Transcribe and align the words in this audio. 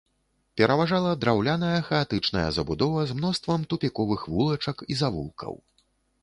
Пераважала 0.59 1.09
драўляная 1.25 1.79
хаатычная 1.89 2.45
забудова 2.57 3.03
з 3.11 3.19
мноствам 3.19 3.69
тупіковых 3.75 4.25
вулачак 4.33 4.77
і 4.95 4.99
завулкаў. 5.05 5.53